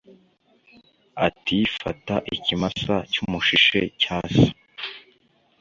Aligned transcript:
ati 1.27 1.57
fata 1.79 2.15
ikimasa 2.35 2.95
cy'umushishe 3.11 3.81
cya 4.01 4.17
so 4.33 4.47